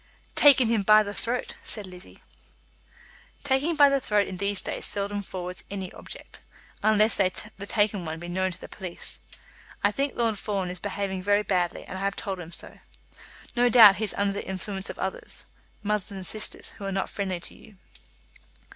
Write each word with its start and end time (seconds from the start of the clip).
"Taken 0.33 0.67
him 0.67 0.81
by 0.81 1.03
the 1.03 1.13
throat," 1.13 1.53
said 1.61 1.85
Lizzie. 1.85 2.23
"Taking 3.43 3.75
by 3.75 3.87
the 3.87 3.99
throat 3.99 4.27
in 4.27 4.37
these 4.37 4.59
days 4.59 4.83
seldom 4.83 5.21
forwards 5.21 5.63
any 5.69 5.91
object, 5.93 6.41
unless 6.81 7.17
the 7.17 7.65
taken 7.67 8.03
one 8.03 8.19
be 8.19 8.27
known 8.27 8.51
to 8.51 8.59
the 8.59 8.67
police. 8.67 9.19
I 9.83 9.91
think 9.91 10.13
Lord 10.15 10.39
Fawn 10.39 10.71
is 10.71 10.79
behaving 10.79 11.21
very 11.21 11.43
badly, 11.43 11.83
and 11.83 11.99
I 11.99 12.01
have 12.01 12.15
told 12.15 12.39
him 12.39 12.51
so. 12.51 12.79
No 13.55 13.69
doubt 13.69 13.97
he 13.97 14.05
is 14.05 14.15
under 14.17 14.33
the 14.33 14.47
influence 14.49 14.89
of 14.89 14.97
others, 14.97 15.45
mother 15.83 16.15
and 16.15 16.25
sisters, 16.25 16.69
who 16.79 16.85
are 16.85 16.91
not 16.91 17.07
friendly 17.11 17.39
to 17.39 17.53
you." 17.53 17.75